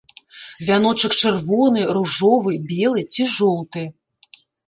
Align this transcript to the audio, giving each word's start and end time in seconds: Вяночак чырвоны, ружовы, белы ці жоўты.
Вяночак 0.67 1.13
чырвоны, 1.21 1.81
ружовы, 1.99 2.53
белы 2.73 3.05
ці 3.17 3.29
жоўты. 3.37 3.87